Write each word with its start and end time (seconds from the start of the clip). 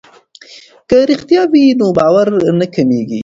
که 0.89 0.97
رښتیا 1.09 1.41
وي 1.51 1.63
نو 1.79 1.87
باور 1.97 2.27
نه 2.59 2.65
کمیږي. 2.75 3.19